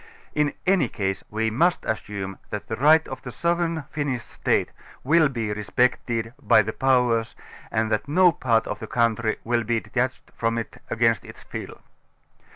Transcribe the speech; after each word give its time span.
In 0.33 0.53
any 0.65 0.87
case, 0.89 1.23
we 1.29 1.51
must 1.51 1.85
as>sume. 1.85 2.39
that 2.49 2.65
the 2.67 2.75
right 2.75 3.07
of 3.07 3.21
the 3.21 3.31
sovereign 3.31 3.83
Finnish 3.91 4.23
iState 4.23 4.69
will 5.03 5.29
be 5.29 5.53
respected 5.53 6.33
by 6.41 6.63
the 6.63 6.73
Powers 6.73 7.35
and 7.69 7.91
that 7.91 8.07
no 8.07 8.31
part 8.31 8.65
of 8.65 8.79
the 8.79 8.87
country 8.87 9.37
will 9.43 9.63
be 9.63 9.79
detached 9.79 10.31
from 10.35 10.57
it 10.57 10.81
against 10.89 11.23
its 11.23 11.45
will. 11.53 11.81